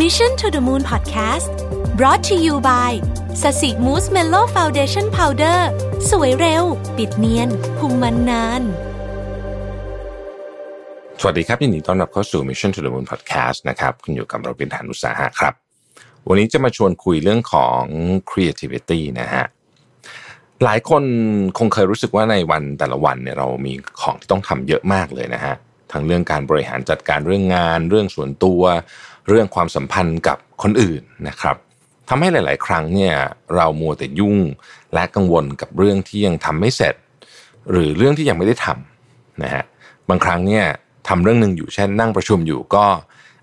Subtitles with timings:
[0.00, 1.52] Mission to the Moon Podcast
[1.98, 2.92] brought to you by
[3.42, 5.68] Sasi Mousse Mellow Foundation Powder
[6.10, 6.64] สวยเร็ว
[6.96, 8.62] ปิดเนียนคุมมันนาน
[11.20, 15.54] สวัสดีครับยินดีต้อนรับเข้าสู่ Mission to the Moon Podcast นะครับคุณอยู่กับเราเป็นฐานอุตสาหะครับ
[16.28, 17.82] วันนี้จะมาชวนคุยเรื่องของ
[18.30, 19.44] creativity นะฮะ
[20.64, 21.02] หลายคน
[21.58, 25.54] คงเคยรู้สึกว่าในวันแต่ละวันเนี่ยเรามีของที่ต้องทำเยอะมากเลยนะฮะ
[25.92, 28.62] ทั้งเรื่องการบริหารจัดการเรื่องงาน เรื่องส่วนตัว
[29.28, 31.56] เรื่องความสัมพันธ์กับคนอื่นนะครับ
[32.08, 33.14] ทำให้หลาย ๆ ครั้งเนี่ย
[33.54, 34.38] เรามัวแต่ยุ่ง
[34.94, 36.94] และกังวลกับเรื่องที่ยังทำไม่เสร็จ
[37.70, 39.64] หรือเรื่องที่ยังไม่ได้ทำนะฮะ
[40.08, 40.64] บางครั้งเนี่ย
[41.08, 42.86] ทำเรื่องหนึ่งอยู่เช่นนั่งประชุมอยู่ก็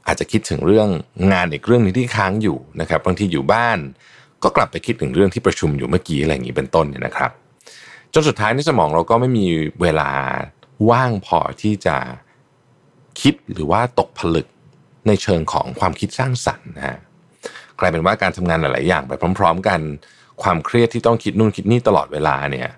[0.07, 0.89] อาจจะคิดถึงเรื่อง
[1.31, 3.77] งานอีกเรื่องนึงที่ค้างอยู่นะครับบางทีอยู่บ้าน
[4.43, 7.31] ก็กลับไปคิดถึงเรื่องที่ประชุมอยู่เมื่อกี้อะไรอย่างนี้เป็นต้นเนี่ยนะครับ
[8.13, 9.47] จนสุดท้ายในสมองเราก็ไม่มี
[9.81, 10.09] เวลา
[10.89, 11.95] ว่างพอที่จะ
[13.21, 14.47] คิดหรือว่าตกผลึก
[15.07, 16.99] ในเชิงของความคิดสร้างสรรค์นะฮะ
[17.79, 19.79] กลายเป็นว่าการทำงานหลาย ๆ อย่างไปพร้อม ๆ กัน
[20.43, 22.69] ความเครียดที่ต้องคิดนู่นคิดนี่ตลอดเวลาเนี่ย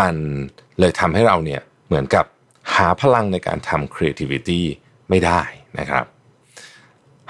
[0.00, 0.14] มัน
[0.80, 2.24] เลยทำให้เราเนี่ยเหมือนกับ
[2.74, 4.62] หาพลังในการทำ creativity
[5.08, 5.40] ไม่ได้
[5.78, 6.04] นะครับ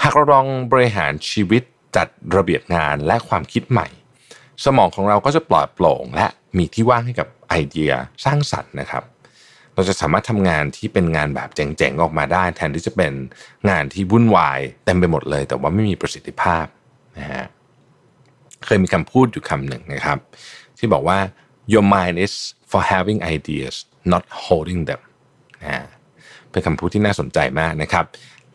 [0.02, 1.62] หากเราลองบริหารชีวิต
[1.96, 3.88] จัดระเบียบงานและความคิดใหม่
[4.64, 6.26] สมองของเราก็จะปลอดโปร่งและ
[6.58, 7.92] มีที่ว่างให้กับไอเดีย
[8.24, 9.04] สร้างสรรค์นะครับ
[9.74, 13.12] เราจะสามารถทำงานที่เป็นงานแบบเจ๋งๆออกมาได้ แทนที่จะเป็น
[13.70, 16.64] งานที่วุ่นวายเต็มไปหมดเลย แต่ว่าไม่มีประสิทธิภาพ
[17.18, 17.44] นะฮะ
[18.64, 20.18] เคยมีคำพูดอยู่คำหนึ่งนะครับ
[20.78, 21.18] ที่บอกว่า
[21.72, 22.34] your mind is
[22.70, 23.74] for having ideas
[24.12, 25.02] not holding them
[25.62, 25.86] นะ
[26.50, 28.04] เป็นคำพูดที่น่าสนใจมากนะครับ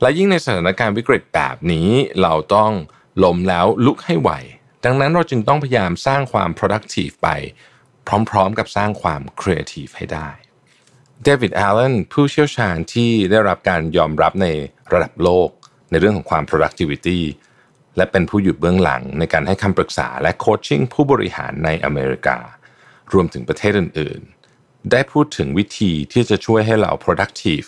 [0.02, 1.90] และยิ่งในสถานการณ์วิกฤตแบบนี้
[2.22, 2.72] เราต้อง
[3.24, 4.32] ล้มแล้วลุกให้ไหว
[4.86, 7.30] ดังนั้นเราจึงต้องพยายามสร้างความ productive ไป
[8.30, 10.30] พร้อมๆกับสร้างความ creative ให้ได้
[11.24, 14.48] เดวิดแอลเลนผู้เชี่ยวชาญที่ได้รับการยอมรับใน
[14.94, 15.50] ระดับโลก
[15.92, 17.20] ในเรื่องของความ productivity
[17.98, 22.38] และเป็นผู้อยู่เบื้องหลังในการให้คำปรึกษาและโคชชิ่งผู้บริหารในอเมริกา
[23.14, 24.22] รวมถึงประเทศอื่น
[24.56, 27.68] ๆ ได้พูดถึงวิธีที่จะช่วยให้เรา productive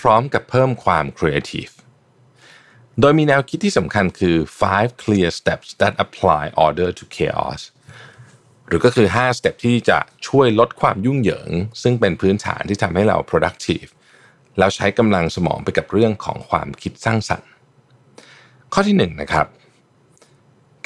[0.00, 1.74] พร้อม ๆ กับเพิ่มความ creative
[3.00, 7.60] โดยมีแนวคิดที่สำคัญคือ five clear steps that apply order to chaos
[8.68, 9.98] หรือก็คือ5 step ที่จะ
[10.28, 11.50] ช่วยลดความยุ่งเหยิง
[11.82, 13.90] ซึ่งเป็นพื้นฐานที่ทำให้เรา productive
[14.58, 17.50] แล้วใช้กำลังสมองไปกับเรื่องของความคิดสร้างสรรค์
[18.72, 19.46] ข้อที่1นนะครับ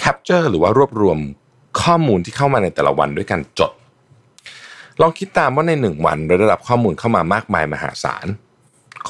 [0.02, 1.18] capture หรือว่ารวบรวม
[1.82, 3.72] ข้อมูลที่เข้ามาในแต่ละวันด้วยการจด
[5.00, 8.26] ลองคิดตามว่าในหนึ่งวันเราได้รับข้อมูลเข้ามามากมายมหาศาล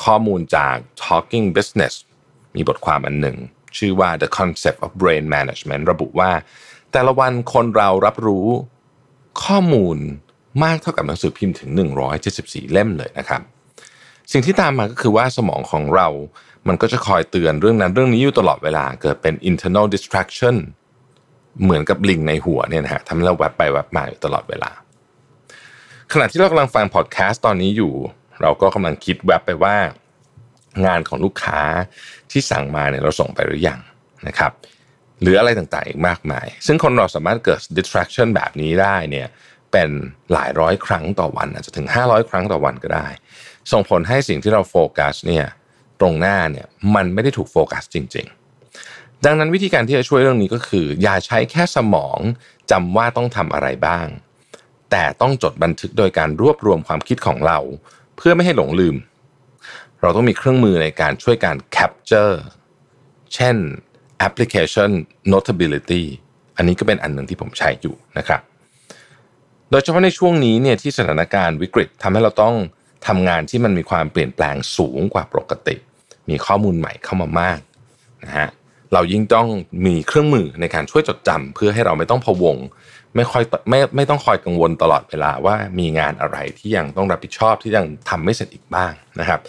[0.02, 0.74] ข้อมูลจาก
[1.04, 1.94] Talking Business
[2.54, 3.36] มีบทความอันหนึ่ง
[3.76, 6.30] ชื่อว่า The Concept of Brain Management ระบุว่า
[6.92, 8.46] แต่ละวันคนเรารับรู้
[9.42, 9.98] ข้อมูล
[10.64, 11.70] มากเท่ากับหนังสือพิมพ์ถึง
[12.20, 13.42] 174 เล่มเลยนะครับ
[14.32, 16.08] สิ่งที่ตามมาก็คือว่าสมองของเรา
[16.68, 20.56] มันก็จะคอยเตือนเรื่องนั้นเรื่องนี้อยู่ตลอดเวลา เกิดเป็น internal distraction
[21.62, 24.70] เหมือนกับลิงในหัวเนี่ยนะฮะทำให้เราแวบไปแวบมาอยู่ตลอดเวลา
[26.12, 27.94] ขณะที่เรากำลังฟังพอดแคสต์ตอนนี้อยู่
[28.40, 29.76] เราก็กำลังคิดแวบไปว่า
[30.86, 31.60] งานของลูกค้า
[32.30, 33.80] ที่สั่งมาเนี่ยเราส่งไปหรือยัง
[34.28, 34.52] นะครับ
[35.22, 39.28] หรืออะไรต่างๆอีกมากมาย ซึ่งคนเราสามารถเกิด distraction แบบนี้ได้เนี่ย
[39.72, 39.90] เป็น
[40.32, 43.08] หลายร้อยครั้งต่อวัน อาจจะถึง 500 ครั้งต่อวันก็ได้
[43.72, 45.46] ส่งผลให้สิ่งที่เราโฟกัสเนี่ย
[46.00, 48.26] ตรงหน้าเนี่ยมันไม่ได้ถูกโฟกัสจริง
[48.72, 52.18] ๆ ดังนั้นวิธีการที่จะช่วยเรื่องนี้ก็คือ อย่าใช้แค่สมอง
[52.70, 54.06] จำว่าต้องทำอะไรบ้าง
[54.90, 57.58] แต่ต้องจดบันทึกโดยการรวบรวมความคิดของเรา
[58.16, 58.96] เพื่อไม่ให้หลงลืม
[60.00, 62.34] เราต้องมีเครื่องมือในการช่วยการ capture
[63.34, 63.87] เช่นแอปพลิเชัน
[65.32, 66.02] Notability
[66.56, 68.40] อันนี้ก็เป็นอันหนึ่งที่ผมใช้อยู่นะครับ
[69.70, 72.54] โดยเฉพาะในช่วงนี้เนี่ยที่สถานการณ์วิกฤตทำให้เราต้อง
[73.06, 75.76] ทำงานที่มันมีความเปลี่ยนแปลงสูงกว่าปกติ
[76.30, 77.60] มีข้อมูลใหม่เข้ามามาก
[78.24, 78.48] นะฮะ
[78.92, 79.48] เรายิ่งต้อง
[79.86, 82.56] มีเครื่องมือในการช่วยจดจำเพื่อให้เราไม่ต้องพะวง
[83.16, 89.40] ไม่ค่อยไม่ไม่ต้องคอยกังวลตลอดเวลาว่ามีงานอะไรที่ยังต้องรับผิดชอบที่ยังทำไม่เสร็จอีกบ้างนะครับ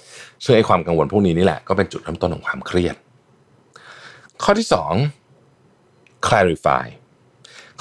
[0.44, 2.96] ซึ่งไอ้ความกังวลพวกนี้นี่แหละก็เป็นจุดเริ่มต้นของความเครียด
[4.44, 4.68] ข้อที่
[5.48, 6.86] 2 clarify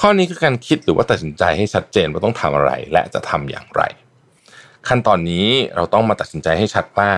[0.01, 3.83] ข้อนี้คือการคิดหรือว่าตัดสินใจให้ชัดเจนว่าต้องทำอะไร และจะทำอย่างไร
[4.89, 5.47] ขั้นตอนนี้
[5.77, 7.11] เราต้องมาตัดสินใจให้ชัดว่า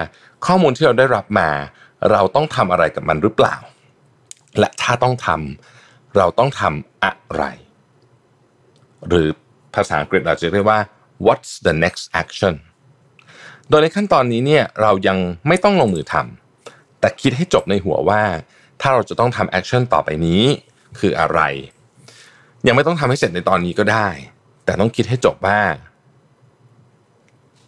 [0.47, 1.51] ข้อมูลที่เราได้รับมา
[2.11, 3.57] เราต้องทำอะไรกับมันหรือเปล่า
[4.59, 7.45] และถ้าต้องทำเราต้องทำอะไร
[9.09, 9.29] หรือ
[9.75, 10.81] ภาษาอังกฤษเราจะเรียกว่า
[11.27, 12.55] what's the next action
[13.69, 18.23] โดยในขั้นตอนนี้เนี่ยเรายังไม่ต้องลงมือทำแต่คิดให้จบในหัวว่า
[18.81, 20.43] ถ้าเราจะต้องทำ action ต่อไปนี้
[20.99, 21.41] คืออะไร
[22.67, 24.09] ยังไม่ต้องทำให้เสร็จในตอนนี้ก็ได้
[24.65, 25.61] แต่ต้องคิดให้จบว่า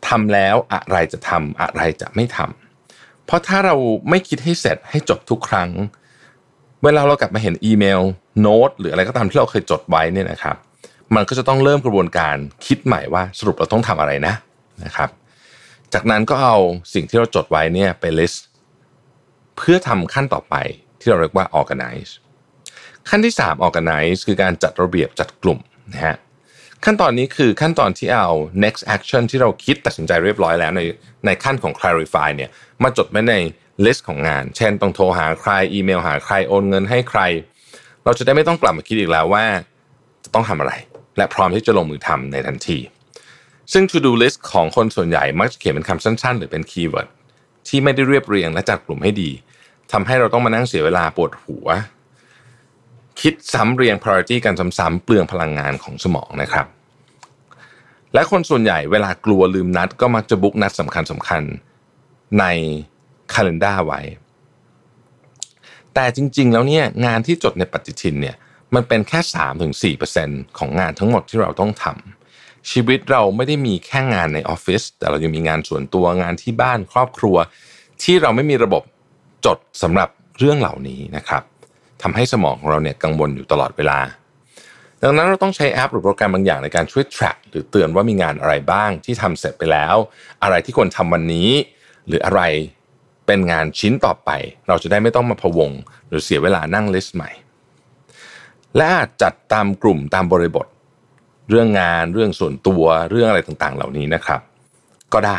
[0.09, 3.75] ทำแล้วอะไรจะทำอะไรจะไม่ทำเพราะถ้าเรา
[4.09, 5.71] ไม่คิดให้เสร็จให้จบทุกครั้ง
[6.85, 8.01] เวลาเรากลับมาเห็นอีเมล
[8.41, 10.57] โน้ตหรืออะไรก็ตามที่เราเคยจดไว้เนี่ยนะครับ
[11.15, 12.37] มันก็จะต้องเริ่มกระบวนการ
[12.67, 14.35] คิดใหม่ว่าสรุปเราต้องทำอะไรนะ
[14.85, 15.11] นะครับ
[15.95, 16.57] จากนั้นก็เอา
[16.95, 18.39] สิ่งที่เราจดไว้เนี่ยไป list
[19.57, 20.55] เพื่อทำขั้นต่อไป
[21.03, 22.13] ที่เราเรียกว่า organize
[23.09, 25.59] ขั้นที่ 3 organize คือการจัดระเบียบจัดกลุ่ม
[25.93, 26.17] นะฮะ
[26.85, 28.29] ขั้นตอนนี้คือขั้นตอนที่เอา
[28.65, 30.81] next action ที่เราคิดตัดสินใจเรียบร้อยแล้วใน
[31.27, 32.51] ในขั้นของ clarify เนี่ย
[32.83, 33.35] มาจดไว้ใน
[33.85, 37.21] list ของงาน เช่นต้องโทรหาใครอีเมลหาใครโอนเงินให้ใคร
[38.05, 39.45] เราจะได้ไม่ต้องกลับมาคิดอีกแล้วว่า
[40.25, 40.73] จะต้องทำอะไร
[41.17, 42.79] และพร้อมที่จะลงมือทำในทันที
[43.73, 47.09] ซึ่ง to do list ของคนส่วนใหญ่มักจะเขียนเป็นคำสั้นๆ หรือเป็น keyword
[47.69, 49.31] ที่ไม่ได้เรียบเรียงและจัดกลุ่มให้ดี
[49.93, 51.67] ทำให้เราต้องมานั่งเสียเวลาปวดหัว
[53.21, 56.67] คิดซ้ำเรียง priority กันซ้ำๆเปลืองพลังงานของสมองนะครับ
[58.15, 61.43] และคนส่วนใหญ่เวลากลัวลืมนัด ก็มักจะบุ๊กนัดสำคัญสำคัญ
[62.41, 62.45] ใน
[63.33, 64.01] คาล endar ไว้
[65.95, 68.37] แต่จริงๆแล้วเนี่ยงานที่จดในปฏิทินเนี่ย
[68.75, 77.37] มันเป็นแค่ 3-4%ของงานทั้งหมดที่เราต้องทำชีวิตเราไม่ได้มีแค่งานในออฟฟิศแต่เรายังมีงานส่วนตัวงานที่บ้านครอบครัว
[78.03, 78.83] ที่เราไม่มีระบบ
[79.47, 80.09] จดสำหรับ
[80.39, 81.43] เรื่องเหล่านี้นะครับ
[82.03, 83.99] ทำให้สมองของเราเนี่ยกังวลอยู่ตลอดเวลา
[85.03, 89.97] ดังนั้นเราต้องใช้แอปหรือโปรแกรมบางอย่างในการช่วย track หรือเตือนว่ามีงานอะไรบ้างที่ทำเสร็จไปแล้ว
[90.43, 91.49] อะไรที่ควรทำวันนี้
[92.07, 92.43] หรืออะไร
[93.27, 94.31] เป็นงานชิ้นต่อไป
[94.69, 95.71] เราจะได้ไม่ต้องมาพะวง
[96.09, 97.31] หรือเสียเวลานั่งลิสต์ใหม่
[98.77, 98.91] และ
[99.23, 100.67] จัดตามกลุ่มตามบริบท
[101.49, 104.41] เรื่องงานเรื่องส่วนตัวเรื่องอะไรต่างๆ เหล่านี้นะครับ
[105.13, 105.33] ก็ได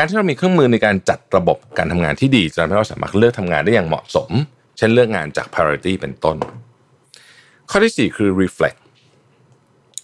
[0.00, 4.30] การที่เรามีเครื่องมือในการจัดระบบการทำงานที่ดีจะทำให้เราสามารถเลือกทำงานได้อย่างเหมาะสม
[4.76, 6.36] เช่นเลือกงานจาก priority เป็นต้น
[7.70, 8.78] ข้อที่ 4 คือ reflect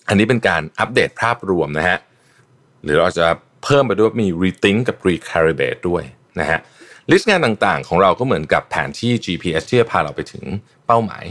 [0.09, 1.99] อันนี้เป็นการอัปเดตภาพรวมนะฮะ
[2.83, 3.27] หรือเราจะ
[3.65, 6.03] เพิ่มไปด้วยมี rethink กับ recalibrate ด้วย
[6.41, 6.59] นะฮะ
[7.11, 10.45] ลิสต์งานต่างๆ ของเราก็เหมือนกับแผนที่ GPS ที่จะพาเราไปถึง
[10.87, 11.25] เป้าหมาย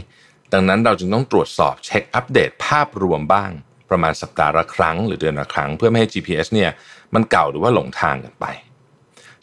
[0.52, 3.50] ดังนั้นเราจึงต้องตรวจสอบเช็คอัปเดตภาพรวมบ้าง
[3.94, 6.70] ประมาณสัปดาห์ละครั้ง หรือเดือนละครั้ง เพื่อไม่ให้ GPS เนี่ย
[7.14, 8.46] มันเก่าหรือว่าหลงทางกันไป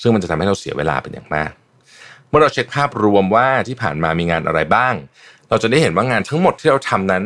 [0.02, 1.52] ซึ่งมันจะทำให้เราเสียเวลาเป็นอย่างมาก
[2.30, 4.94] เมื่อเราเช็คภาพรวมว่าที่ผ่านมามีงานอะไรบ้าง
[5.50, 7.24] เราจะได้เห็นว่างานทั้งหมดที่เราทำนั้น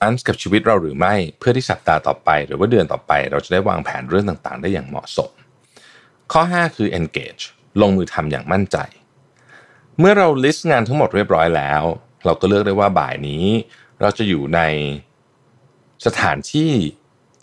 [0.00, 5.30] อันกับชีวิตเราหรือไม่เพื่อที่สัปดาห์ต่อไป หรือว่าเดือนต่อไป เราจะได้วางแผนเรื่องต่างๆ ได้อย่างเหมาะสม
[6.32, 7.42] ข้อ 5 คือ engage
[7.80, 8.78] ลงมือทำอย่างมั่นใจ
[9.98, 11.82] เมื่อเรา list งานทั้งหมดเรียบร้อยแล้ว
[12.24, 13.44] เราก็เลือกได้ว่าบ่ายนี้
[14.00, 14.60] เราจะอยู่ใน
[16.06, 16.72] สถานที่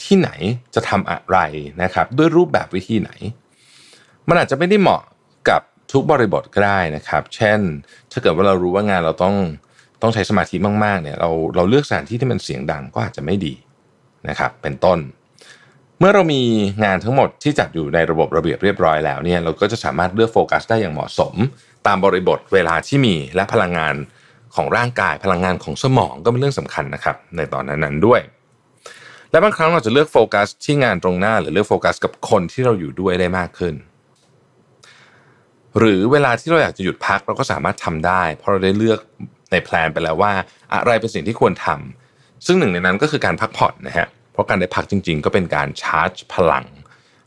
[0.04, 0.30] ที่ไหน
[0.76, 1.38] จะทำอะไร
[1.84, 3.12] นะครับ ด้วยรูปแบบวิธีไหน
[4.28, 5.02] มันอาจจะไม่ได้เหมาะ
[5.50, 5.62] กับ
[5.92, 7.60] ทุกบริบทก็ได้นะครับ เช่น
[8.12, 9.36] ถ้าเกิดว่าเรารู้ว่างานเราต้อง
[10.02, 13.54] ต้องใช้สมาธิมากๆเนี่ยเราเราเลือกสถานที่ที่มันเสียงดังก็อาจจะไม่ดี
[14.30, 15.00] นะครับเป็นต้น
[16.00, 16.42] เมื่อเรามี
[16.84, 21.34] งานทั้งหมดที่จัดอยู่ในระบบระเบียบเรียบร้อยแล้วเนี่ยเราก็จะสามารถเลือกโฟกัสได้อย่างเหมาะสม
[21.88, 23.96] ตามบริบทเวลาที่มีและพลังงาน
[24.56, 28.22] ของร่างกายพลังงานของสมองก็เป็นเรื่องสำคัญนะครับในตอนนั้นๆด้วย
[29.32, 33.76] และบางครั้งเราจะเลือกโฟกัสที่งานตรงหน้า หรือเลือกโฟกัสกับคนที่เราอยู่ด้วยได้มากขึ้น
[35.78, 39.00] หรือเวลาที่เราอยากจะหยุดพักเราก็สามารถทำได้ เพราะเราได้เลือก
[39.52, 40.34] ในแพลนไปแล้วว่า
[40.74, 46.66] อะไรเป็นสิ่งที่ควรทำซึ่งหนึ่งในนั้นก็คือการพักผ่อนนะฮะเพราะการได้พักจริง ๆ ก็เป็นการชาร์จพลัง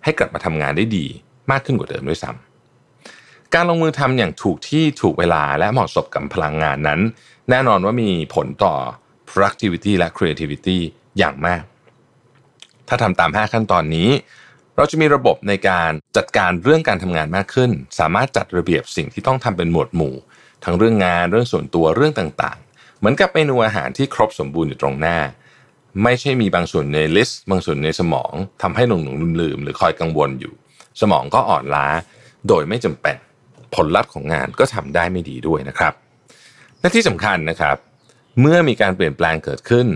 [0.04, 1.06] ให้กลับมาทำงานได้ดี
[1.50, 7.00] มากขึ้นกว่าเดิมด้วยซ้ำการลงมือทำอย่างถูกที่ถูกเวลาและเหมาะสมกับพลังงานนั้น
[7.50, 8.74] แน่นอนว่ามีผลต่อ
[9.30, 10.78] productivity และ creativity
[11.18, 11.62] อย่างมาก
[12.88, 14.10] ถ้าทำตาม 5 ขั้นตอนนี้
[14.76, 20.14] เราจะมีระบบในการจัดการเรื่องการทำงานมากขึ้น สามารถจัดระเบียบสิ่งที่ต้องทำเป็นหมวดหมู่
[20.64, 25.18] ทั้งเรื่องงานเรื่องส่วนตัวเรื่องต่างๆ เหมือนกับเมนูอาหารที่ครบสมบูรณ์อยู่ตรงหน้า
[26.02, 30.54] ไม่ใช่มีบางส่วนในลิสต์ บางส่วนในสมองทำให้หลงหลงลืมหรือคอยกังวลอยู่
[31.00, 31.86] สมองก็อ่อนล้า
[32.48, 33.16] โดยไม่จำเป็น
[33.74, 35.92] ผลลัพธ์ของงานก็ทำได้ไม่ดีด้วยนะครับ
[36.80, 37.76] และที่สำคัญนะครับ
[38.40, 39.86] เมื่อมีการเปลี่ยนแปลงเกิดขึ้น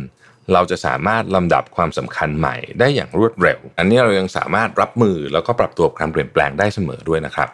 [0.53, 7.49] เราจะสามารถลำดับความสำคัญใหม่ได้อย่างรวดเร็ว อันนี้เรายังสามารถรับมือแล้วก็ปรับตัวกับการเปลี่ยนแปลงได้เสมอด้วยนะครับ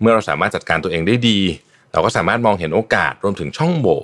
[0.00, 1.40] เมื่อเราสามารถจัดการตัวเองได้ดี
[1.92, 4.02] เราก็สามารถมองเห็นโอกาสรวมถึงช่องโหว่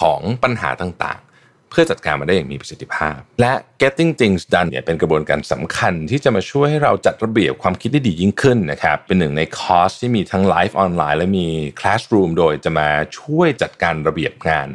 [0.00, 3.52] ของปัญหาต่างๆ เพื่อจัดการมาได้อย่างมีประสิทธิภาพ และ
[3.82, 11.46] getting things done เนี่ยเป็นกระบวนการสำคัญที่จะมาช่วยให้เราจัดระเบียบความคิดได้ดียิ่งขึ้นนะครับ เป็นหนึ่งในคอร์สที่มีทั้งไลฟ์ออนไลน์และมี
[11.80, 12.88] classroom โดยจะมา
[13.18, 14.68] ช่วยจัดการระเบียบงาน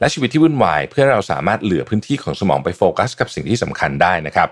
[0.00, 4.48] และชีวิตที่วุ่นวาย เพื่อเราสามารถเหลือพื้นที่ของสมองไปโฟกัส กับสิ่งที่สำคัญได้นะครับ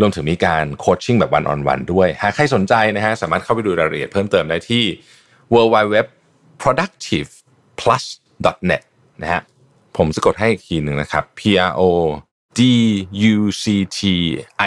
[0.00, 4.84] รวมถึงมีการโคชชิ่งแบบวันออนวันด้วย หากใครสนใจนะฮะสามารถเข้าไปดูรายละเอียดเพิ่มเติมได้ที่
[5.54, 5.96] w w w
[6.62, 8.82] productiveplus.net
[9.22, 9.40] นะฮะ
[9.96, 11.82] ผมสะกดให้อีกทีหนึ่งนะครับ p r o
[12.58, 12.60] d
[13.32, 13.64] u c
[13.98, 14.00] t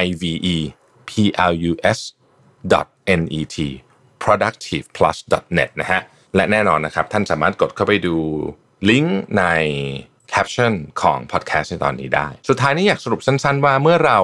[0.03, 0.23] i v
[0.55, 0.57] e
[1.09, 1.11] p
[1.51, 1.99] l u s
[3.19, 3.57] n e t
[4.23, 6.01] productiveplus.net นะฮะ
[6.35, 8.15] และแน่นอนนะครับ ท่านสามารถกดเข้าไปดู
[8.89, 9.43] ลิงก์ใน
[10.31, 14.19] แคปชั่นของพอดแคสต์ในตอนนี้ได้ สุดท้ายนี้อยากสรุปสั้น ๆ ว่าเมื่อเรา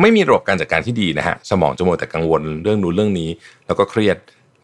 [0.00, 3.30] ไม่มีระบบการจัดการที่ดีนะฮะสมองจะมัวแต่กังวลเรื่องนู้นเรื่องนี้
[3.66, 4.16] แล้วก็เครียด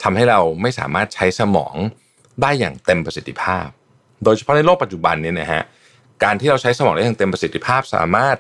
[0.03, 1.75] ทำให้เราไม่สามารถใช้สมอง
[2.43, 3.67] ได้อย่างเต็มประสิทธิภาพ
[4.25, 5.63] โดยเฉพาะในโลกปัจจุบันนี้นะฮะ
[6.25, 8.37] การที่เราใช้สมองได้อย่างเต็มประสิทธิภาพ สามารถ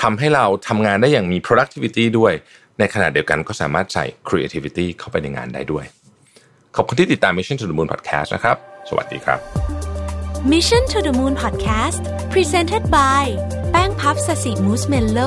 [0.00, 2.32] ทำให้เราทำงานได้อย่างมี productivity ด้วย
[2.78, 5.84] ในขณะเดียวกันก็สามารถใส่ creativity เข้าไปในงานได้ด้วย
[6.76, 8.56] ขอบคุณที่ติดตาม Mission to the Moon Podcast นะครับ
[8.88, 9.83] สวัสดีครับ
[10.46, 13.24] Mission to the Moon Podcast Presented by
[13.70, 15.20] แป้งพับสสิมูสเมลโล